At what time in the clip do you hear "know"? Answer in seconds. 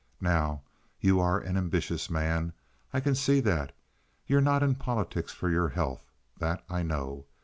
6.81-7.27